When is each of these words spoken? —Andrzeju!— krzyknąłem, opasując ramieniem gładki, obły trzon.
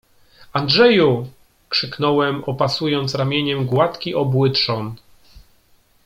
—Andrzeju!— 0.53 1.27
krzyknąłem, 1.69 2.43
opasując 2.43 3.15
ramieniem 3.15 3.65
gładki, 3.65 4.15
obły 4.15 4.51
trzon. 4.51 4.95